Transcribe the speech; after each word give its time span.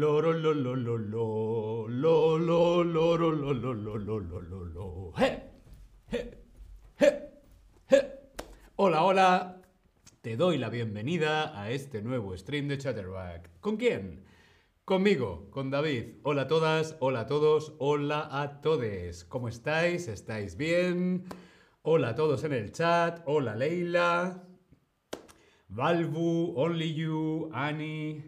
Loro, 0.00 0.32
lo, 0.32 0.54
lo, 0.54 0.76
lo, 0.76 0.96
lo, 0.96 1.86
lo, 1.86 2.38
lo, 2.38 2.82
loro, 2.82 3.32
lo, 3.32 3.52
lo, 3.52 3.74
lo, 3.74 3.98
lo, 3.98 4.18
lo, 4.18 4.40
lo, 4.40 4.64
lo. 4.64 5.12
¡Je! 5.12 5.42
¡Je! 6.10 6.38
¡Je! 6.96 8.10
Hola, 8.76 9.04
hola. 9.04 9.60
Te 10.22 10.38
doy 10.38 10.56
la 10.56 10.70
bienvenida 10.70 11.60
a 11.60 11.70
este 11.70 12.00
nuevo 12.00 12.34
stream 12.34 12.66
de 12.68 12.78
Chatterback. 12.78 13.60
¿Con 13.60 13.76
quién? 13.76 14.24
Conmigo, 14.86 15.50
con 15.50 15.68
David. 15.68 16.20
Hola 16.22 16.42
a 16.42 16.46
todas, 16.46 16.96
hola 17.00 17.20
a 17.20 17.26
todos, 17.26 17.74
hola 17.78 18.26
a 18.32 18.62
todes. 18.62 19.26
¿Cómo 19.26 19.48
estáis? 19.48 20.08
¿Estáis 20.08 20.56
bien? 20.56 21.26
Hola 21.82 22.08
a 22.08 22.14
todos 22.14 22.42
en 22.44 22.54
el 22.54 22.72
chat. 22.72 23.20
Hola 23.26 23.54
Leila. 23.54 24.48
Valvu, 25.68 26.54
Only 26.56 26.94
You, 26.94 27.50
Annie, 27.52 28.24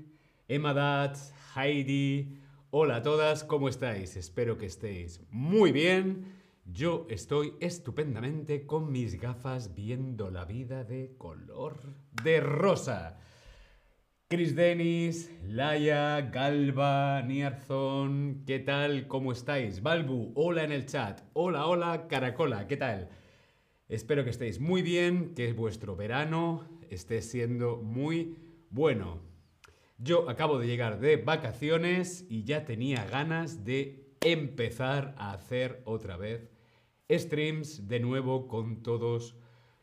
Emadat, 0.48 1.16
Heidi. 1.54 2.38
Hola 2.70 2.96
a 2.96 3.02
todas, 3.02 3.44
¿cómo 3.44 3.68
estáis? 3.68 4.16
Espero 4.16 4.56
que 4.56 4.66
estéis 4.66 5.20
muy 5.30 5.70
bien. 5.72 6.24
Yo 6.64 7.06
estoy 7.10 7.54
estupendamente 7.60 8.64
con 8.64 8.90
mis 8.90 9.20
gafas 9.20 9.74
viendo 9.74 10.30
la 10.30 10.46
vida 10.46 10.84
de 10.84 11.14
color 11.18 11.76
de 12.22 12.40
rosa. 12.40 13.18
Chris 14.28 14.56
Dennis, 14.56 15.30
Laia, 15.46 16.22
Galba, 16.22 17.20
Niarzón, 17.22 18.44
¿qué 18.46 18.58
tal? 18.60 19.06
¿Cómo 19.06 19.32
estáis? 19.32 19.82
Balbu, 19.82 20.32
hola 20.34 20.64
en 20.64 20.72
el 20.72 20.86
chat. 20.86 21.20
Hola, 21.34 21.66
hola, 21.66 22.08
Caracola, 22.08 22.66
¿qué 22.66 22.78
tal? 22.78 23.10
Espero 23.88 24.24
que 24.24 24.30
estéis 24.30 24.58
muy 24.58 24.80
bien, 24.80 25.34
que 25.34 25.52
vuestro 25.52 25.96
verano 25.96 26.66
esté 26.88 27.20
siendo 27.20 27.76
muy 27.76 28.38
bueno. 28.70 29.31
Yo 30.04 30.28
acabo 30.28 30.58
de 30.58 30.66
llegar 30.66 30.98
de 30.98 31.16
vacaciones 31.16 32.26
y 32.28 32.42
ya 32.42 32.64
tenía 32.64 33.04
ganas 33.04 33.64
de 33.64 34.16
empezar 34.20 35.14
a 35.16 35.32
hacer 35.32 35.80
otra 35.84 36.16
vez 36.16 36.50
streams 37.08 37.86
de 37.86 38.00
nuevo 38.00 38.48
con 38.48 38.82
todos 38.82 39.36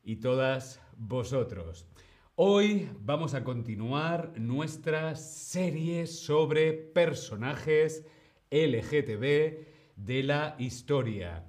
y 0.03 0.17
todas 0.17 0.81
vosotros. 0.97 1.87
Hoy 2.35 2.89
vamos 2.99 3.33
a 3.33 3.45
continuar 3.45 4.33
nuestra 4.37 5.15
serie 5.15 6.05
sobre 6.05 6.73
personajes 6.73 8.05
LGTB 8.51 9.57
de 9.95 10.23
la 10.23 10.57
historia. 10.59 11.45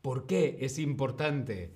¿Por 0.00 0.26
qué 0.26 0.56
es 0.60 0.78
importante? 0.78 1.74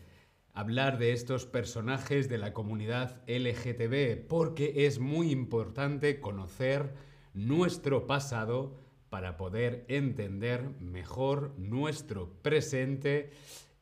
Hablar 0.57 0.97
de 0.97 1.13
estos 1.13 1.45
personajes 1.45 2.31
de 2.31 2.39
la 2.39 2.55
comunidad 2.55 3.21
LGTB, 3.29 4.27
porque 4.27 4.87
es 4.87 4.99
muy 4.99 5.31
importante 5.31 6.19
conocer 6.19 6.95
nuestro 7.35 8.07
pasado 8.07 8.75
para 9.11 9.37
poder 9.37 9.85
entender 9.89 10.71
mejor 10.81 11.53
nuestro 11.59 12.33
presente 12.41 13.33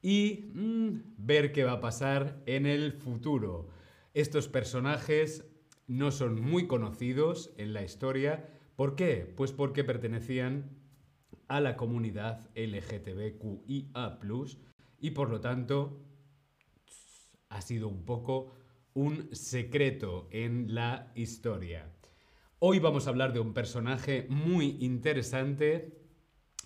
y 0.02 0.50
mm, 0.52 1.14
ver 1.17 1.52
qué 1.52 1.62
va 1.62 1.75
a 1.75 1.80
pasar 1.80 2.42
en 2.45 2.67
el 2.67 2.92
futuro. 2.92 3.69
Estos 4.12 4.48
personajes 4.48 5.47
no 5.86 6.11
son 6.11 6.41
muy 6.41 6.67
conocidos 6.67 7.52
en 7.56 7.72
la 7.72 7.84
historia. 7.84 8.48
¿Por 8.75 8.97
qué? 8.97 9.33
Pues 9.36 9.52
porque 9.52 9.84
pertenecían 9.84 10.70
a 11.47 11.61
la 11.61 11.77
comunidad 11.77 12.50
LGTBQIA 12.56 14.18
y 14.98 15.11
por 15.13 15.30
lo 15.30 15.40
tanto 15.40 16.01
ha 17.55 17.61
sido 17.61 17.89
un 17.89 18.05
poco 18.05 18.53
un 18.95 19.29
secreto 19.33 20.29
en 20.33 20.75
la 20.75 21.13
historia. 21.15 21.89
Hoy 22.59 22.81
vamos 22.81 23.07
a 23.07 23.11
hablar 23.11 23.33
de 23.33 23.39
un 23.39 23.55
personaje 23.55 24.27
muy 24.29 24.77
interesante 24.81 25.97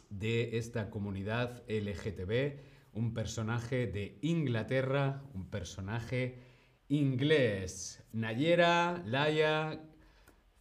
de 0.09 0.57
esta 0.57 0.89
comunidad 0.89 1.63
LGTB, 1.69 2.61
un 2.95 3.13
personaje 3.13 3.87
de 3.87 4.19
Inglaterra, 4.23 5.23
un 5.35 5.51
personaje 5.51 6.43
inglés. 6.89 8.03
Nayera, 8.13 9.03
Laia, 9.05 9.83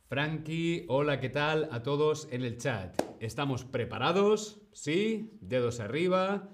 Frankie, 0.10 0.86
hola, 0.90 1.22
¿qué 1.22 1.30
tal? 1.30 1.70
A 1.72 1.84
todos 1.84 2.28
en 2.32 2.44
el 2.44 2.58
chat. 2.58 3.02
¿Estamos 3.22 3.64
preparados? 3.64 4.62
¿Sí? 4.74 5.38
Dedos 5.40 5.80
arriba. 5.80 6.50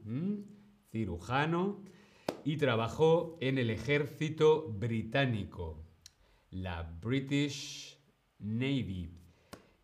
cirujano, 0.91 1.83
y 2.43 2.57
trabajó 2.57 3.37
en 3.41 3.57
el 3.57 3.69
ejército 3.69 4.69
británico, 4.71 5.83
la 6.51 6.83
British 7.01 7.99
Navy, 8.39 9.11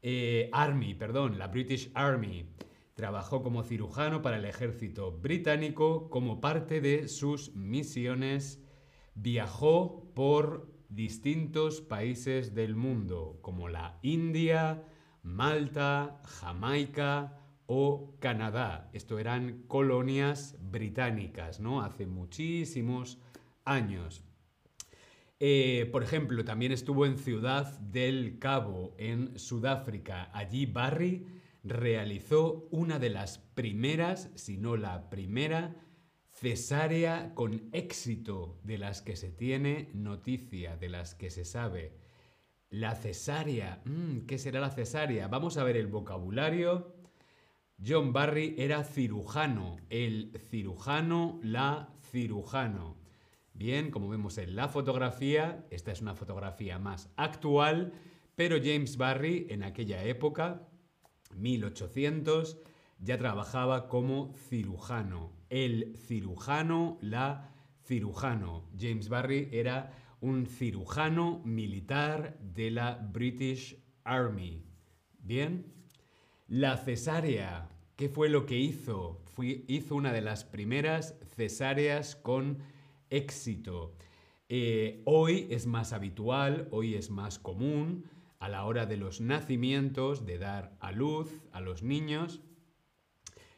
eh, 0.02 0.50
Army, 0.54 0.94
perdón, 0.94 1.38
la 1.38 1.48
British 1.48 1.92
Army. 1.94 2.46
Trabajó 2.94 3.42
como 3.42 3.64
cirujano 3.64 4.22
para 4.22 4.38
el 4.38 4.46
ejército 4.46 5.12
británico 5.12 6.10
como 6.10 6.40
parte 6.40 6.82
de 6.82 7.08
sus 7.08 7.56
misiones. 7.56 8.64
Viajó 9.16 10.12
por 10.14 10.72
distintos 10.90 11.82
países 11.82 12.54
del 12.54 12.76
mundo, 12.76 13.40
como 13.42 13.70
la 13.70 13.98
India, 14.02 14.84
Malta, 15.24 16.22
Jamaica, 16.26 17.41
o 17.74 18.18
Canadá. 18.20 18.90
Esto 18.92 19.18
eran 19.18 19.64
colonias 19.70 20.58
británicas, 20.60 21.62
¿no? 21.62 21.82
Hace 21.82 22.06
muchísimos 22.06 23.18
años. 23.64 24.26
Eh, 25.40 25.88
por 25.90 26.04
ejemplo, 26.04 26.44
también 26.44 26.74
estuvo 26.74 27.06
en 27.06 27.18
Ciudad 27.18 27.80
del 27.80 28.40
Cabo, 28.40 28.94
en 28.98 29.40
Sudáfrica. 29.40 30.30
Allí 30.34 30.66
Barry 30.66 31.26
realizó 31.64 32.68
una 32.72 33.00
de 33.00 33.10
las 33.10 33.38
primeras, 33.38 34.32
si 34.36 34.58
no 34.58 34.76
la 34.76 35.10
primera, 35.10 35.74
cesárea 36.30 37.34
con 37.36 37.70
éxito 37.72 38.60
de 38.66 38.80
las 38.80 39.02
que 39.02 39.16
se 39.16 39.32
tiene 39.32 39.92
noticia, 39.94 40.76
de 40.76 40.90
las 40.90 41.16
que 41.16 41.30
se 41.30 41.46
sabe. 41.46 41.94
La 42.70 42.96
cesárea, 42.96 43.82
mm, 43.86 44.26
¿qué 44.28 44.38
será 44.38 44.60
la 44.60 44.72
cesárea? 44.72 45.30
Vamos 45.30 45.56
a 45.56 45.64
ver 45.64 45.78
el 45.78 45.88
vocabulario 45.88 47.00
John 47.84 48.14
Barry 48.14 48.54
era 48.60 48.84
cirujano, 48.84 49.78
el 49.90 50.40
cirujano, 50.50 51.40
la 51.42 51.90
cirujano. 52.12 52.98
Bien, 53.54 53.90
como 53.90 54.08
vemos 54.08 54.38
en 54.38 54.56
la 54.56 54.68
fotografía, 54.68 55.66
esta 55.72 55.92
es 55.92 56.00
una 56.00 56.14
fotografía 56.14 56.78
más 56.78 57.12
actual, 57.16 57.94
pero 58.36 58.58
James 58.64 58.98
Barry 58.98 59.48
en 59.50 59.64
aquella 59.64 60.04
época, 60.04 60.68
1800, 61.36 62.60
ya 63.00 63.18
trabajaba 63.18 63.88
como 63.88 64.36
cirujano. 64.48 65.32
El 65.50 65.96
cirujano, 65.98 67.00
la 67.02 67.50
cirujano. 67.84 68.70
James 68.80 69.10
Barry 69.10 69.50
era 69.52 69.92
un 70.20 70.46
cirujano 70.46 71.42
militar 71.46 72.38
de 72.40 72.70
la 72.70 72.94
British 73.12 73.84
Army. 74.04 74.64
Bien, 75.18 75.81
la 76.52 76.76
cesárea, 76.76 77.70
¿qué 77.96 78.10
fue 78.10 78.28
lo 78.28 78.46
que 78.46 78.58
hizo? 78.58 79.24
hizo 79.38 79.96
una 79.96 80.12
de 80.12 80.20
las 80.20 80.44
primeras 80.44 81.16
cesáreas 81.38 82.18
con 82.18 82.58
éxito. 83.10 83.96
Eh, 84.50 85.02
hoy 85.06 85.48
es 85.50 85.66
más 85.66 85.94
habitual, 85.94 86.68
hoy 86.72 86.96
es 86.96 87.10
más 87.10 87.40
común 87.40 88.04
a 88.40 88.50
la 88.50 88.66
hora 88.66 88.86
de 88.86 88.98
los 88.98 89.22
nacimientos, 89.22 90.26
de 90.26 90.40
dar 90.40 90.76
a 90.82 90.92
luz 90.92 91.42
a 91.54 91.62
los 91.62 91.84
niños, 91.84 92.42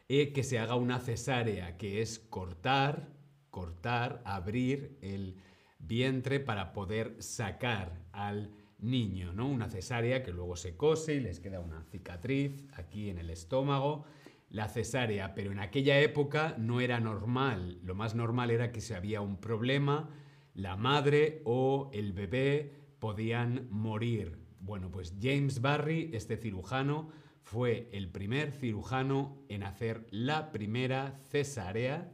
eh, 0.08 0.32
que 0.32 0.44
se 0.44 0.60
haga 0.60 0.76
una 0.76 1.00
cesárea, 1.00 1.78
que 1.78 2.04
es 2.04 2.20
cortar, 2.20 3.10
cortar, 3.50 4.22
abrir 4.24 5.00
el 5.02 5.38
vientre 5.80 6.40
para 6.40 6.74
poder 6.74 7.16
sacar 7.24 8.06
al 8.12 8.52
niño, 8.84 9.34
¿no? 9.34 9.48
Una 9.48 9.70
cesárea 9.70 10.24
que 10.24 10.32
luego 10.32 10.56
se 10.56 10.76
cose 10.76 11.16
y 11.16 11.20
les 11.20 11.40
queda 11.40 11.60
una 11.60 11.84
cicatriz 11.84 12.66
aquí 12.74 13.10
en 13.10 13.18
el 13.18 13.30
estómago. 13.30 14.06
La 14.50 14.68
cesárea, 14.68 15.34
pero 15.34 15.52
en 15.52 15.60
aquella 15.60 16.00
época 16.00 16.56
no 16.60 16.80
era 16.80 17.00
normal. 17.00 17.80
Lo 17.84 17.96
más 17.96 18.14
normal 18.14 18.52
era 18.52 18.72
que 18.72 18.82
si 18.82 18.94
había 18.94 19.22
un 19.22 19.38
problema, 19.38 20.10
la 20.54 20.76
madre 20.76 21.42
o 21.46 21.90
el 21.94 22.14
bebé 22.14 22.74
podían 23.00 23.68
morir. 23.72 24.38
Bueno, 24.60 24.92
pues 24.92 25.16
James 25.20 25.62
Barry, 25.62 26.12
este 26.14 26.38
cirujano, 26.38 27.10
fue 27.42 27.90
el 27.92 28.10
primer 28.10 28.52
cirujano 28.52 29.44
en 29.50 29.64
hacer 29.64 30.08
la 30.12 30.52
primera 30.52 31.20
cesárea, 31.30 32.14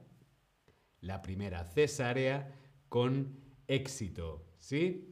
la 1.02 1.22
primera 1.22 1.64
cesárea 1.66 2.56
con 2.90 3.40
éxito, 3.68 4.48
¿sí? 4.58 5.09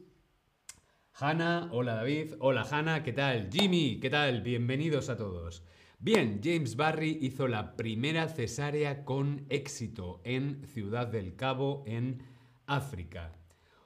Hanna, 1.19 1.67
hola 1.71 1.95
David, 1.95 2.33
hola 2.37 2.61
Hanna, 2.69 3.01
¿qué 3.01 3.11
tal? 3.11 3.49
Jimmy, 3.51 3.99
¿qué 3.99 4.11
tal? 4.11 4.43
Bienvenidos 4.43 5.09
a 5.09 5.17
todos. 5.17 5.63
Bien, 5.97 6.41
James 6.43 6.75
Barry 6.75 7.17
hizo 7.19 7.47
la 7.47 7.75
primera 7.75 8.27
cesárea 8.27 9.03
con 9.03 9.47
éxito 9.49 10.21
en 10.23 10.63
Ciudad 10.67 11.07
del 11.07 11.35
Cabo, 11.35 11.83
en 11.87 12.21
África. 12.67 13.33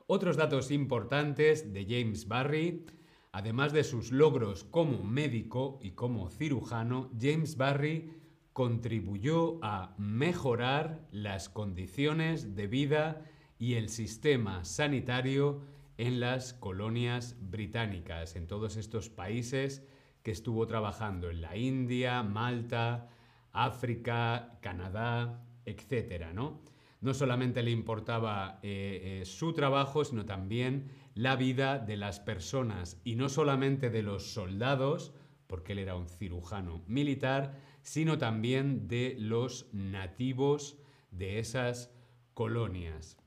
Otros 0.07 0.35
datos 0.35 0.71
importantes 0.71 1.71
de 1.71 1.85
James 1.85 2.27
Barry. 2.27 2.85
Además 3.31 3.71
de 3.71 3.85
sus 3.85 4.11
logros 4.11 4.65
como 4.65 5.01
médico 5.01 5.79
y 5.81 5.91
como 5.91 6.29
cirujano, 6.29 7.11
James 7.17 7.55
Barry 7.55 8.11
contribuyó 8.51 9.57
a 9.63 9.95
mejorar 9.97 11.07
las 11.13 11.47
condiciones 11.47 12.57
de 12.57 12.67
vida 12.67 13.21
y 13.57 13.75
el 13.75 13.87
sistema 13.87 14.65
sanitario 14.65 15.61
en 16.01 16.19
las 16.19 16.53
colonias 16.56 17.38
británicas, 17.39 18.36
en 18.36 18.48
todos 18.48 18.75
estos 18.75 19.09
países 19.09 19.86
que 20.24 20.31
estuvo 20.31 20.65
trabajando, 20.65 21.30
en 21.30 21.42
la 21.42 21.56
India, 21.56 22.24
Malta, 22.24 23.07
África, 23.51 24.57
Canadá, 24.62 25.45
etc. 25.63 26.33
¿no? 26.33 26.63
no 27.01 27.13
solamente 27.13 27.62
le 27.62 27.69
importaba 27.69 28.59
eh, 28.63 29.19
eh, 29.21 29.25
su 29.25 29.53
trabajo, 29.53 30.03
sino 30.03 30.25
también 30.25 30.89
la 31.13 31.36
vida 31.36 31.77
de 31.77 31.98
las 31.98 32.19
personas 32.19 33.00
y 33.03 33.15
no 33.15 33.30
solamente 33.30 33.92
de 33.92 34.01
los 34.01 34.33
soldados, 34.33 35.13
porque 35.45 35.74
él 35.74 35.80
era 35.80 35.95
un 35.95 36.07
cirujano 36.07 36.83
militar, 36.88 37.59
sino 37.83 38.18
también 38.18 38.88
de 38.88 39.15
los 39.19 39.69
nativos 39.71 40.80
de 41.12 41.38
esas 41.38 41.94
colonias. 42.33 43.20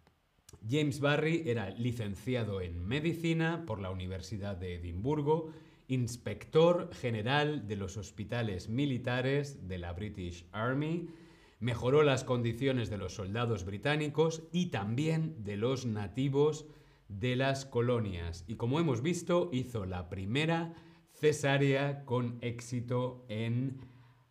James 0.68 1.00
Barry 1.00 1.42
era 1.46 1.70
licenciado 1.70 2.60
en 2.60 2.84
medicina 2.84 3.64
por 3.66 3.80
la 3.80 3.90
Universidad 3.90 4.56
de 4.56 4.74
Edimburgo, 4.74 5.50
inspector 5.88 6.92
general 6.94 7.66
de 7.66 7.76
los 7.76 7.96
hospitales 7.96 8.68
militares 8.68 9.68
de 9.68 9.78
la 9.78 9.92
British 9.92 10.46
Army, 10.52 11.08
mejoró 11.60 12.02
las 12.02 12.24
condiciones 12.24 12.90
de 12.90 12.98
los 12.98 13.14
soldados 13.14 13.64
británicos 13.64 14.42
y 14.52 14.66
también 14.66 15.42
de 15.44 15.56
los 15.56 15.86
nativos 15.86 16.66
de 17.08 17.36
las 17.36 17.64
colonias. 17.64 18.44
Y 18.46 18.56
como 18.56 18.80
hemos 18.80 19.02
visto, 19.02 19.50
hizo 19.52 19.86
la 19.86 20.08
primera 20.08 20.74
cesárea 21.12 22.04
con 22.04 22.38
éxito 22.40 23.24
en 23.28 23.80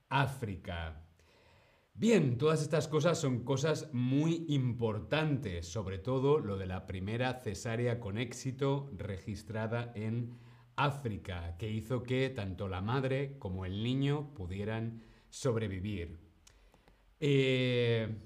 África. 0.10 1.03
Bien, 1.96 2.40
todas 2.40 2.64
estas 2.64 2.88
cosas 2.88 3.22
son 3.22 3.44
cosas 3.44 3.90
muy 3.94 4.46
importantes, 4.48 5.68
sobre 5.68 6.00
todo 6.00 6.40
lo 6.40 6.58
de 6.58 6.66
la 6.66 6.88
primera 6.88 7.36
cesárea 7.44 8.00
con 8.00 8.18
éxito 8.18 8.90
registrada 8.98 9.92
en 9.96 10.34
África, 10.76 11.56
que 11.58 11.70
hizo 11.70 12.02
que 12.02 12.30
tanto 12.32 12.68
la 12.68 12.82
madre 12.82 13.38
como 13.38 13.64
el 13.64 13.84
niño 13.84 14.34
pudieran 14.34 15.04
sobrevivir. 15.30 16.18
Eh, 17.20 18.18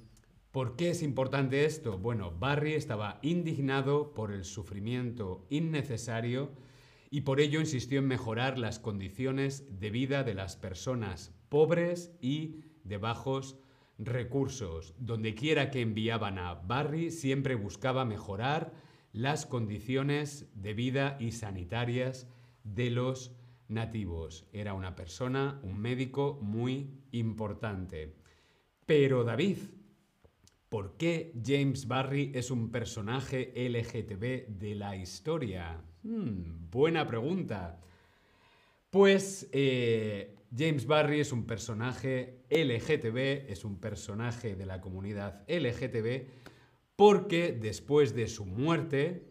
¿Por 0.51 0.77
qué 0.77 0.91
es 0.91 1.03
importante 1.03 1.65
esto? 1.65 1.97
Bueno, 1.97 2.31
Barry 2.31 2.73
estaba 2.73 3.19
indignado 3.21 4.13
por 4.13 4.31
el 4.31 4.45
sufrimiento 4.45 5.45
innecesario 5.49 6.51
y 7.09 7.21
por 7.21 7.41
ello 7.41 7.59
insistió 7.59 7.99
en 7.99 8.07
mejorar 8.07 8.57
las 8.57 8.79
condiciones 8.79 9.79
de 9.79 9.91
vida 9.91 10.23
de 10.23 10.35
las 10.35 10.55
personas 10.55 11.33
pobres 11.49 12.11
y 12.21 12.63
de 12.87 12.97
bajos 12.97 13.57
recursos. 13.97 14.93
Donde 14.99 15.35
quiera 15.35 15.71
que 15.71 15.81
enviaban 15.81 16.37
a 16.39 16.55
Barry, 16.55 17.11
siempre 17.11 17.55
buscaba 17.55 18.05
mejorar 18.05 18.73
las 19.13 19.45
condiciones 19.45 20.49
de 20.53 20.73
vida 20.73 21.17
y 21.19 21.31
sanitarias 21.31 22.27
de 22.63 22.89
los 22.89 23.35
nativos. 23.67 24.47
Era 24.53 24.73
una 24.73 24.95
persona, 24.95 25.59
un 25.63 25.79
médico 25.79 26.39
muy 26.41 27.01
importante. 27.11 28.15
Pero 28.85 29.23
David, 29.23 29.57
¿por 30.69 30.97
qué 30.97 31.33
James 31.43 31.87
Barry 31.87 32.31
es 32.33 32.51
un 32.51 32.71
personaje 32.71 33.53
LGTB 33.55 34.59
de 34.59 34.75
la 34.75 34.95
historia? 34.95 35.81
Hmm, 36.03 36.69
buena 36.69 37.05
pregunta. 37.05 37.81
Pues 38.89 39.49
eh, 39.51 40.36
James 40.55 40.85
Barry 40.85 41.19
es 41.19 41.31
un 41.31 41.45
personaje 41.45 42.45
LGTB, 42.49 43.51
es 43.51 43.65
un 43.65 43.79
personaje 43.79 44.55
de 44.55 44.65
la 44.65 44.79
comunidad 44.79 45.43
LGTB, 45.47 46.27
porque 46.95 47.51
después 47.51 48.15
de 48.15 48.27
su 48.27 48.45
muerte 48.45 49.27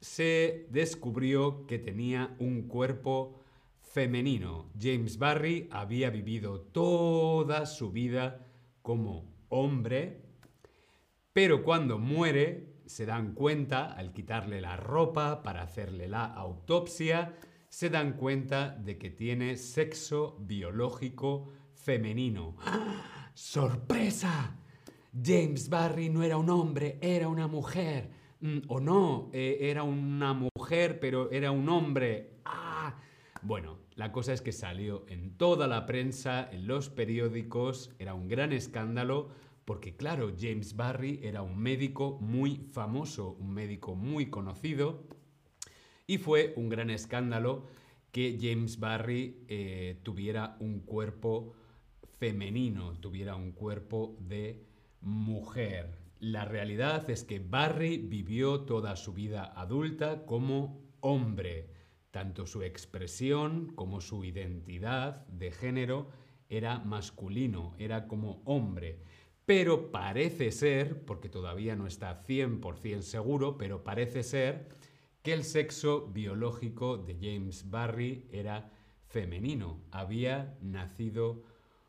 se 0.00 0.66
descubrió 0.70 1.66
que 1.66 1.78
tenía 1.78 2.36
un 2.38 2.68
cuerpo 2.68 3.40
femenino. 3.80 4.70
James 4.80 5.18
Barry 5.18 5.68
había 5.70 6.10
vivido 6.10 6.60
toda 6.60 7.66
su 7.66 7.90
vida 7.90 8.46
como 8.82 9.34
hombre, 9.48 10.22
pero 11.32 11.64
cuando 11.64 11.98
muere 11.98 12.78
se 12.86 13.06
dan 13.06 13.34
cuenta, 13.34 13.92
al 13.92 14.12
quitarle 14.12 14.60
la 14.60 14.76
ropa 14.76 15.42
para 15.42 15.62
hacerle 15.62 16.08
la 16.08 16.24
autopsia, 16.24 17.34
se 17.68 17.90
dan 17.90 18.14
cuenta 18.14 18.70
de 18.70 18.98
que 18.98 19.10
tiene 19.10 19.56
sexo 19.56 20.36
biológico 20.40 21.48
femenino. 21.74 22.56
¡Ah! 22.64 23.30
¡Sorpresa! 23.34 24.56
James 25.20 25.68
Barry 25.68 26.10
no 26.10 26.22
era 26.22 26.36
un 26.36 26.50
hombre, 26.50 26.98
era 27.00 27.28
una 27.28 27.46
mujer. 27.46 28.10
Mm, 28.40 28.58
o 28.68 28.80
no, 28.80 29.30
eh, 29.32 29.58
era 29.62 29.82
una 29.82 30.32
mujer, 30.32 31.00
pero 31.00 31.30
era 31.30 31.50
un 31.50 31.68
hombre. 31.68 32.38
¡Ah! 32.44 32.94
Bueno, 33.42 33.78
la 33.94 34.12
cosa 34.12 34.32
es 34.32 34.42
que 34.42 34.52
salió 34.52 35.04
en 35.08 35.36
toda 35.36 35.66
la 35.66 35.86
prensa, 35.86 36.48
en 36.50 36.66
los 36.66 36.88
periódicos, 36.88 37.90
era 37.98 38.14
un 38.14 38.28
gran 38.28 38.52
escándalo, 38.52 39.28
porque 39.64 39.96
claro, 39.96 40.32
James 40.38 40.76
Barry 40.76 41.20
era 41.22 41.42
un 41.42 41.58
médico 41.58 42.18
muy 42.20 42.68
famoso, 42.72 43.36
un 43.38 43.52
médico 43.52 43.94
muy 43.94 44.30
conocido, 44.30 45.04
y 46.08 46.18
fue 46.18 46.52
un 46.56 46.68
gran 46.68 46.90
escándalo 46.90 47.66
que 48.10 48.36
James 48.40 48.80
Barry 48.80 49.44
eh, 49.46 50.00
tuviera 50.02 50.56
un 50.58 50.80
cuerpo 50.80 51.52
femenino, 52.18 52.98
tuviera 52.98 53.36
un 53.36 53.52
cuerpo 53.52 54.16
de 54.18 54.64
mujer. 55.00 55.98
La 56.18 56.44
realidad 56.44 57.08
es 57.08 57.22
que 57.22 57.38
Barry 57.38 57.98
vivió 57.98 58.62
toda 58.62 58.96
su 58.96 59.12
vida 59.12 59.44
adulta 59.54 60.26
como 60.26 60.80
hombre 60.98 61.78
tanto 62.10 62.46
su 62.46 62.62
expresión 62.62 63.72
como 63.74 64.00
su 64.00 64.24
identidad 64.24 65.26
de 65.28 65.52
género 65.52 66.08
era 66.48 66.78
masculino, 66.78 67.74
era 67.78 68.08
como 68.08 68.42
hombre. 68.44 68.98
Pero 69.44 69.92
parece 69.92 70.50
ser, 70.50 71.04
porque 71.04 71.28
todavía 71.28 71.76
no 71.76 71.86
está 71.86 72.14
100% 72.14 73.02
seguro, 73.02 73.56
pero 73.58 73.84
parece 73.84 74.22
ser 74.22 74.68
que 75.28 75.34
el 75.34 75.44
sexo 75.44 76.06
biológico 76.06 76.96
de 76.96 77.14
James 77.20 77.68
Barry 77.68 78.26
era 78.32 78.72
femenino, 79.08 79.84
había 79.90 80.56
nacido 80.62 81.44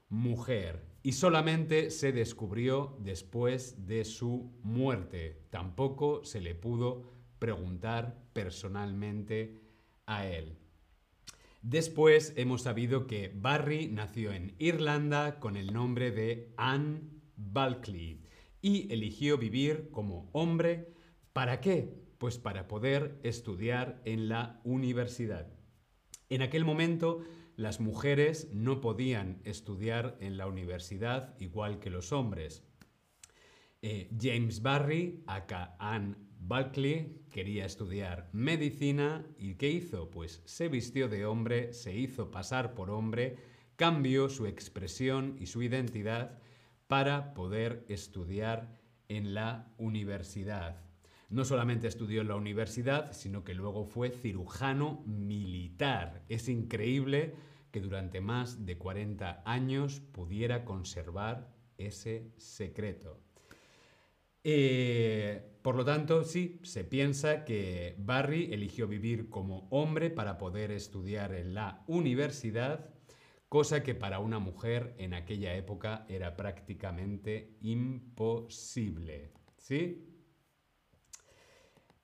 mujer 0.10 0.84
y 1.04 1.14
solamente 1.14 1.90
se 1.90 2.12
descubrió 2.12 2.98
después 3.00 3.88
de 3.88 4.04
su 4.04 4.52
muerte. 4.62 5.46
Tampoco 5.52 6.26
se 6.26 6.42
le 6.42 6.54
pudo 6.54 7.04
preguntar 7.40 8.22
personalmente 8.34 9.58
a 10.06 10.28
él. 10.28 10.58
Después 11.62 12.34
hemos 12.36 12.64
sabido 12.64 13.08
que 13.08 13.32
Barry 13.34 13.88
nació 13.88 14.34
en 14.34 14.54
Irlanda 14.60 15.40
con 15.40 15.56
el 15.56 15.72
nombre 15.72 16.12
de 16.12 16.54
Anne 16.58 17.04
Balkley 17.38 18.22
y 18.62 18.92
eligió 18.92 19.38
vivir 19.38 19.92
como 19.92 20.30
hombre. 20.34 20.94
¿Para 21.32 21.62
qué? 21.62 22.09
Pues 22.20 22.38
para 22.38 22.68
poder 22.68 23.20
estudiar 23.24 24.02
en 24.06 24.30
la 24.30 24.62
universidad. 24.64 25.48
En 26.30 26.44
aquel 26.44 26.64
momento 26.64 27.22
las 27.56 27.80
mujeres 27.80 28.50
no 28.54 28.82
podían 28.82 29.42
estudiar 29.44 30.18
en 30.22 30.38
la 30.38 30.48
universidad 30.48 31.36
igual 31.40 31.80
que 31.80 31.90
los 31.90 32.12
hombres. 32.12 32.64
Eh, 33.82 34.10
James 34.20 34.62
Barry, 34.62 35.24
acá 35.28 35.76
Anne 35.80 36.16
Bulkley, 36.40 37.26
quería 37.32 37.66
estudiar 37.66 38.30
medicina 38.34 39.26
y 39.38 39.56
¿qué 39.56 39.70
hizo? 39.70 40.10
Pues 40.10 40.42
se 40.46 40.68
vistió 40.68 41.08
de 41.08 41.26
hombre, 41.26 41.74
se 41.74 41.96
hizo 41.96 42.32
pasar 42.32 42.76
por 42.76 42.90
hombre, 42.90 43.38
cambió 43.76 44.30
su 44.30 44.46
expresión 44.46 45.36
y 45.40 45.48
su 45.48 45.64
identidad 45.64 46.40
para 46.88 47.34
poder 47.34 47.86
estudiar 47.88 48.78
en 49.08 49.34
la 49.34 49.74
universidad. 49.78 50.89
No 51.30 51.46
solamente 51.46 51.88
estudió 51.88 52.22
en 52.22 52.28
la 52.28 52.36
universidad, 52.36 53.14
sino 53.14 53.44
que 53.44 53.54
luego 53.54 53.86
fue 53.86 54.10
cirujano 54.10 55.04
militar. 55.06 56.24
Es 56.28 56.50
increíble 56.50 57.36
que 57.72 57.82
durante 57.82 58.20
más 58.20 58.66
de 58.66 58.78
40 58.78 59.44
años 59.46 60.00
pudiera 60.00 60.66
conservar 60.66 61.54
ese 61.78 62.32
secreto. 62.38 63.20
Eh, 64.44 65.58
por 65.62 65.76
lo 65.76 65.86
tanto, 65.86 66.24
sí, 66.24 66.60
se 66.64 66.84
piensa 66.84 67.44
que 67.46 67.96
Barry 68.00 68.54
eligió 68.54 68.88
vivir 68.88 69.30
como 69.30 69.68
hombre 69.70 70.10
para 70.10 70.38
poder 70.38 70.72
estudiar 70.72 71.34
en 71.34 71.54
la 71.54 71.84
universidad, 71.88 72.90
cosa 73.50 73.84
que 73.84 73.96
para 73.96 74.20
una 74.20 74.40
mujer 74.40 74.96
en 74.98 75.14
aquella 75.14 75.56
época 75.56 76.06
era 76.08 76.36
prácticamente 76.36 77.58
imposible. 77.62 79.32
¿Sí? 79.58 80.19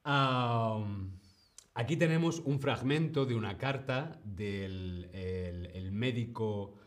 Aquí 0.05 1.97
tenemos 1.97 2.39
un 2.45 2.59
fragmento 2.59 3.25
de 3.25 3.35
una 3.35 3.57
carta 3.57 4.21
del 4.23 5.09
médico, 5.91 6.79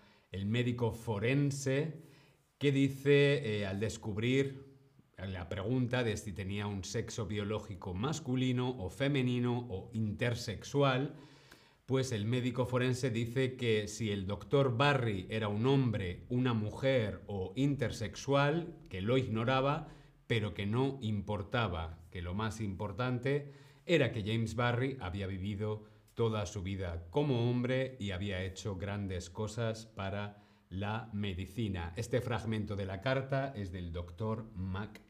forense 0.93 2.03
que 2.59 2.73
dice, 2.73 3.61
eh, 3.61 3.67
al 3.67 3.81
descubrir 3.81 4.69
la 5.17 5.49
pregunta 5.49 6.05
de 6.05 6.17
si 6.17 6.33
tenía 6.33 6.67
un 6.67 6.85
sexo 6.85 7.27
biológico 7.27 7.93
masculino 7.93 8.71
o 8.79 8.89
femenino 8.89 9.67
o 9.69 9.91
intersexual, 9.93 11.17
pues 11.87 12.13
el 12.13 12.25
médico 12.25 12.67
forense 12.67 13.11
dice 13.11 13.57
que 13.57 13.89
si 13.89 14.13
el 14.13 14.27
doctor 14.27 14.77
Barry 14.77 15.27
era 15.31 15.49
un 15.49 15.67
hombre, 15.67 16.25
una 16.29 16.53
mujer 16.53 17.23
o 17.27 17.53
intersexual, 17.57 18.77
que 18.89 19.01
lo 19.01 19.17
ignoraba, 19.17 19.89
pero 20.29 20.55
que 20.55 20.67
no 20.67 20.99
importaba, 21.01 21.99
que 22.13 22.23
lo 22.23 22.35
más 22.35 22.61
importante 22.61 23.53
era 23.85 24.13
que 24.13 24.23
James 24.23 24.55
Barry 24.55 24.97
había 25.01 25.27
vivido 25.27 25.85
toda 26.15 26.47
su 26.47 26.63
vida 26.63 27.07
como 27.11 27.51
hombre 27.51 27.97
y 27.99 28.13
había 28.13 28.45
hecho 28.45 28.77
grandes 28.77 29.31
cosas 29.31 29.87
para 29.87 30.45
la 30.69 31.11
medicina. 31.13 31.93
Este 31.97 32.21
fragmento 32.21 32.77
de 32.77 32.87
la 32.87 33.01
carta 33.01 33.53
es 33.57 33.73
del 33.73 33.93
doctor 33.93 34.49
Mac 34.55 35.01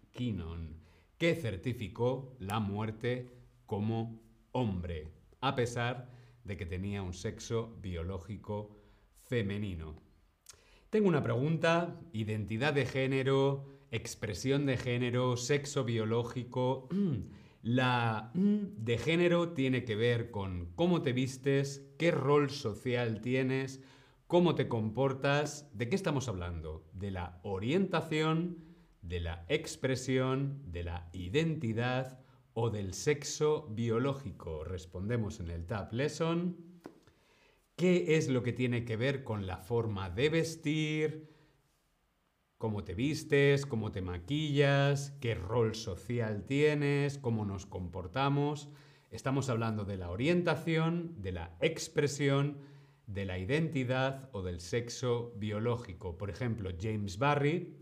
que 1.16 1.36
certificó 1.36 2.34
la 2.40 2.58
muerte 2.58 3.30
como 3.66 4.20
hombre, 4.50 5.12
a 5.40 5.54
pesar 5.54 6.10
de 6.42 6.56
que 6.56 6.66
tenía 6.66 7.02
un 7.02 7.14
sexo 7.14 7.76
biológico 7.80 8.76
femenino. 9.22 10.02
Tengo 10.90 11.08
una 11.08 11.22
pregunta, 11.22 12.00
identidad 12.12 12.72
de 12.74 12.86
género, 12.86 13.77
expresión 13.90 14.66
de 14.66 14.76
género, 14.76 15.36
sexo 15.36 15.84
biológico. 15.84 16.88
La 17.62 18.30
de 18.34 18.98
género 18.98 19.50
tiene 19.50 19.84
que 19.84 19.96
ver 19.96 20.30
con 20.30 20.72
cómo 20.76 21.02
te 21.02 21.12
vistes, 21.12 21.90
qué 21.98 22.10
rol 22.10 22.50
social 22.50 23.20
tienes, 23.20 23.82
cómo 24.26 24.54
te 24.54 24.68
comportas, 24.68 25.70
¿de 25.76 25.88
qué 25.88 25.96
estamos 25.96 26.28
hablando? 26.28 26.86
De 26.92 27.10
la 27.10 27.40
orientación, 27.42 28.64
de 29.02 29.20
la 29.20 29.44
expresión, 29.48 30.62
de 30.66 30.84
la 30.84 31.08
identidad 31.12 32.20
o 32.52 32.70
del 32.70 32.94
sexo 32.94 33.68
biológico. 33.70 34.64
Respondemos 34.64 35.40
en 35.40 35.50
el 35.50 35.66
Tab 35.66 35.92
Lesson. 35.92 36.56
¿Qué 37.76 38.16
es 38.16 38.28
lo 38.28 38.42
que 38.42 38.52
tiene 38.52 38.84
que 38.84 38.96
ver 38.96 39.24
con 39.24 39.46
la 39.46 39.58
forma 39.58 40.10
de 40.10 40.28
vestir? 40.28 41.37
¿Cómo 42.58 42.82
te 42.82 42.94
vistes? 42.94 43.66
¿Cómo 43.66 43.92
te 43.92 44.02
maquillas? 44.02 45.12
¿Qué 45.20 45.36
rol 45.36 45.76
social 45.76 46.44
tienes? 46.44 47.16
¿Cómo 47.16 47.44
nos 47.44 47.66
comportamos? 47.66 48.68
Estamos 49.12 49.48
hablando 49.48 49.84
de 49.84 49.96
la 49.96 50.10
orientación, 50.10 51.14
de 51.22 51.30
la 51.30 51.56
expresión, 51.60 52.58
de 53.06 53.26
la 53.26 53.38
identidad 53.38 54.28
o 54.32 54.42
del 54.42 54.58
sexo 54.60 55.32
biológico. 55.36 56.18
Por 56.18 56.30
ejemplo, 56.30 56.70
James 56.80 57.18
Barry 57.18 57.76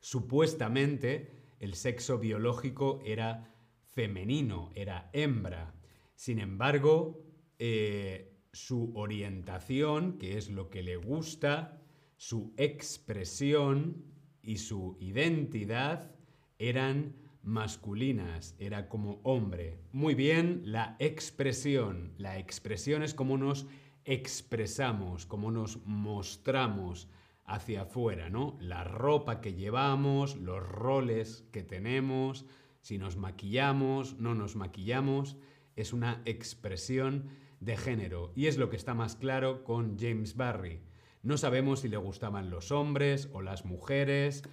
Supuestamente 0.00 1.54
el 1.58 1.74
sexo 1.74 2.18
biológico 2.18 3.00
era 3.04 3.54
femenino, 3.90 4.70
era 4.74 5.08
hembra. 5.14 5.74
Sin 6.14 6.38
embargo, 6.38 7.24
eh, 7.58 8.38
su 8.52 8.92
orientación, 8.94 10.18
que 10.18 10.36
es 10.36 10.50
lo 10.50 10.68
que 10.70 10.82
le 10.82 10.96
gusta, 10.96 11.77
su 12.18 12.52
expresión 12.56 14.04
y 14.42 14.58
su 14.58 14.96
identidad 14.98 16.10
eran 16.58 17.14
masculinas, 17.42 18.56
era 18.58 18.88
como 18.88 19.20
hombre. 19.22 19.78
Muy 19.92 20.16
bien, 20.16 20.62
la 20.64 20.96
expresión. 20.98 22.12
La 22.18 22.36
expresión 22.38 23.04
es 23.04 23.14
como 23.14 23.38
nos 23.38 23.66
expresamos, 24.04 25.26
como 25.26 25.52
nos 25.52 25.78
mostramos, 25.86 27.08
hacia 27.44 27.82
afuera, 27.82 28.28
¿no? 28.28 28.58
La 28.60 28.82
ropa 28.82 29.40
que 29.40 29.54
llevamos, 29.54 30.36
los 30.36 30.60
roles 30.60 31.46
que 31.52 31.62
tenemos, 31.62 32.46
si 32.80 32.98
nos 32.98 33.16
maquillamos, 33.16 34.18
no 34.18 34.34
nos 34.34 34.56
maquillamos, 34.56 35.36
es 35.76 35.92
una 35.92 36.20
expresión 36.26 37.30
de 37.60 37.76
género. 37.76 38.32
Y 38.34 38.48
es 38.48 38.58
lo 38.58 38.68
que 38.68 38.76
está 38.76 38.92
más 38.92 39.14
claro 39.14 39.62
con 39.62 39.96
James 39.98 40.36
Barry. 40.36 40.80
No 41.28 41.36
sabemos 41.36 41.80
si 41.80 41.88
le 41.88 41.98
gustaban 41.98 42.48
los 42.48 42.72
hombres 42.72 43.28
o 43.34 43.42
las 43.42 43.66
mujeres, 43.66 44.44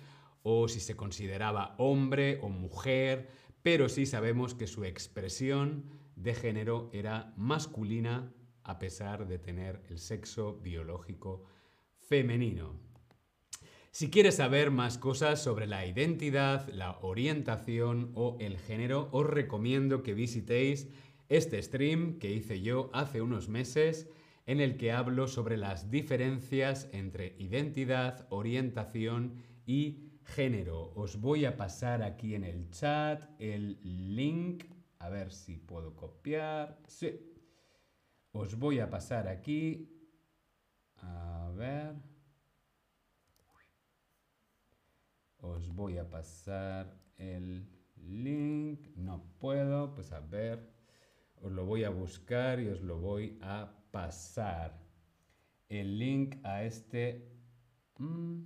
o 0.44 0.68
si 0.68 0.82
se 0.82 0.98
consideraba 0.98 1.74
hombre 1.78 2.38
o 2.42 2.50
mujer, 2.50 3.30
pero 3.64 3.88
sí 3.88 4.06
sabemos 4.06 4.56
que 4.56 4.68
su 4.68 4.84
expresión 4.84 5.86
de 6.18 6.36
género 6.36 6.90
era 6.92 7.34
masculina 7.38 8.34
a 8.66 8.78
pesar 8.78 9.26
de 9.26 9.40
tener 9.40 9.84
el 9.90 10.00
sexo 10.00 10.60
biológico 10.62 11.46
femenino. 11.98 12.78
Si 13.92 14.10
quieres 14.10 14.36
saber 14.36 14.70
más 14.70 14.98
cosas 14.98 15.42
sobre 15.42 15.68
la 15.68 15.86
identidad, 15.86 16.68
la 16.68 17.00
orientación 17.00 18.12
o 18.16 18.36
el 18.42 18.58
género, 18.58 19.08
os 19.14 19.26
recomiendo 19.26 20.04
que 20.04 20.14
visitéis 20.14 20.90
este 21.30 21.64
stream 21.64 22.20
que 22.20 22.34
hice 22.34 22.60
yo 22.60 22.90
hace 22.92 23.22
unos 23.22 23.48
meses 23.48 24.10
en 24.46 24.60
el 24.60 24.78
que 24.78 24.92
hablo 24.92 25.28
sobre 25.28 25.58
las 25.58 25.90
diferencias 25.90 26.88
entre 26.92 27.36
identidad, 27.40 28.28
orientación 28.30 29.44
y 29.66 30.20
género. 30.24 30.92
Os 30.96 31.20
voy 31.20 31.46
a 31.46 31.58
pasar 31.58 32.04
aquí 32.04 32.36
en 32.36 32.44
el 32.44 32.70
chat 32.70 33.24
el 33.40 33.80
link. 34.16 34.66
A 35.00 35.10
ver 35.10 35.32
si 35.32 35.58
puedo 35.58 35.96
copiar. 35.96 36.80
Sí. 36.88 37.20
Os 38.32 38.58
voy 38.58 38.80
a 38.80 38.90
pasar 38.90 39.28
aquí. 39.28 39.92
A 40.98 41.52
ver. 41.56 41.96
Os 45.40 45.70
voy 45.74 45.98
a 45.98 46.10
pasar 46.10 47.00
el 47.18 47.68
link. 47.96 48.88
No 48.96 49.24
puedo, 49.40 49.94
pues 49.94 50.12
a 50.12 50.20
ver. 50.20 50.74
Os 51.42 51.52
lo 51.52 51.66
voy 51.66 51.84
a 51.84 51.90
buscar 51.90 52.60
y 52.60 52.68
os 52.70 52.82
lo 52.82 53.00
voy 53.00 53.38
a 53.42 53.85
pasar. 53.96 54.78
El 55.70 55.98
link 55.98 56.36
a 56.44 56.66
este... 56.66 57.32
Mm, 57.98 58.44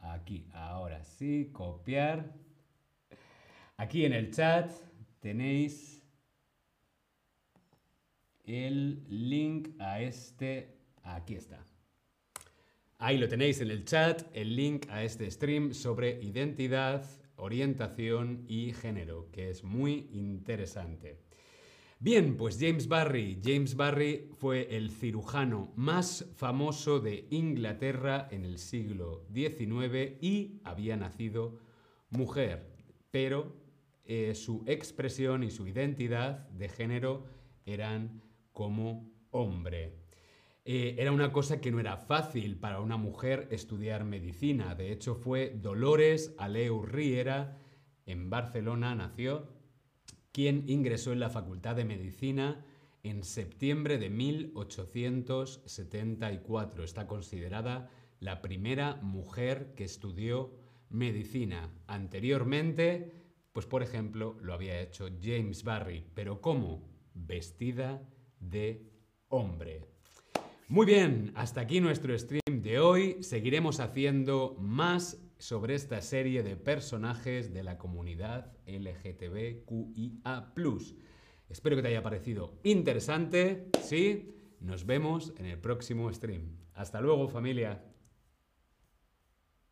aquí, 0.00 0.46
ahora 0.52 1.02
sí, 1.02 1.48
copiar. 1.50 2.30
Aquí 3.78 4.04
en 4.04 4.12
el 4.12 4.30
chat 4.34 4.70
tenéis 5.18 6.02
el 8.44 9.02
link 9.08 9.70
a 9.80 10.02
este... 10.02 10.76
Aquí 11.02 11.34
está. 11.34 11.64
Ahí 12.98 13.16
lo 13.16 13.28
tenéis 13.28 13.62
en 13.62 13.70
el 13.70 13.86
chat, 13.86 14.24
el 14.34 14.54
link 14.54 14.86
a 14.90 15.02
este 15.04 15.30
stream 15.30 15.72
sobre 15.72 16.22
identidad, 16.22 17.02
orientación 17.36 18.44
y 18.46 18.74
género, 18.74 19.30
que 19.32 19.48
es 19.48 19.64
muy 19.64 20.10
interesante. 20.12 21.23
Bien, 22.04 22.36
pues 22.36 22.58
James 22.60 22.86
Barry. 22.86 23.40
James 23.42 23.76
Barry 23.76 24.28
fue 24.38 24.76
el 24.76 24.90
cirujano 24.90 25.72
más 25.74 26.30
famoso 26.36 27.00
de 27.00 27.26
Inglaterra 27.30 28.28
en 28.30 28.44
el 28.44 28.58
siglo 28.58 29.24
XIX 29.32 30.18
y 30.20 30.60
había 30.64 30.98
nacido 30.98 31.56
mujer, 32.10 32.74
pero 33.10 33.56
eh, 34.04 34.34
su 34.34 34.64
expresión 34.66 35.44
y 35.44 35.50
su 35.50 35.66
identidad 35.66 36.46
de 36.50 36.68
género 36.68 37.24
eran 37.64 38.20
como 38.52 39.10
hombre. 39.30 39.94
Eh, 40.66 40.96
era 40.98 41.10
una 41.10 41.32
cosa 41.32 41.58
que 41.62 41.72
no 41.72 41.80
era 41.80 41.96
fácil 41.96 42.58
para 42.58 42.80
una 42.80 42.98
mujer 42.98 43.48
estudiar 43.50 44.04
medicina. 44.04 44.74
De 44.74 44.92
hecho, 44.92 45.14
fue 45.14 45.54
Dolores 45.56 46.34
Aleu 46.36 46.84
Riera, 46.84 47.56
en 48.04 48.28
Barcelona 48.28 48.94
nació, 48.94 49.53
quien 50.34 50.64
ingresó 50.66 51.12
en 51.12 51.20
la 51.20 51.30
Facultad 51.30 51.76
de 51.76 51.84
Medicina 51.84 52.66
en 53.04 53.22
septiembre 53.22 53.98
de 53.98 54.10
1874. 54.10 56.82
Está 56.82 57.06
considerada 57.06 57.88
la 58.18 58.42
primera 58.42 58.96
mujer 58.96 59.74
que 59.76 59.84
estudió 59.84 60.50
medicina. 60.90 61.70
Anteriormente, 61.86 63.12
pues 63.52 63.66
por 63.66 63.84
ejemplo, 63.84 64.36
lo 64.42 64.54
había 64.54 64.80
hecho 64.80 65.08
James 65.22 65.62
Barry. 65.62 66.04
¿Pero 66.14 66.40
cómo? 66.40 66.82
Vestida 67.14 68.02
de 68.40 68.90
hombre. 69.28 69.86
Muy 70.66 70.84
bien, 70.84 71.30
hasta 71.36 71.60
aquí 71.60 71.80
nuestro 71.80 72.18
stream 72.18 72.60
de 72.60 72.80
hoy. 72.80 73.22
Seguiremos 73.22 73.78
haciendo 73.78 74.56
más 74.58 75.23
sobre 75.44 75.74
esta 75.74 76.00
serie 76.00 76.42
de 76.42 76.56
personajes 76.56 77.52
de 77.52 77.62
la 77.62 77.76
comunidad 77.76 78.50
LGTBQIA. 78.66 80.54
Espero 81.50 81.76
que 81.76 81.82
te 81.82 81.88
haya 81.88 82.02
parecido 82.02 82.58
interesante. 82.62 83.68
Sí, 83.82 84.36
nos 84.60 84.86
vemos 84.86 85.34
en 85.36 85.44
el 85.44 85.58
próximo 85.58 86.10
stream. 86.10 86.56
Hasta 86.72 87.02
luego 87.02 87.28
familia. 87.28 87.84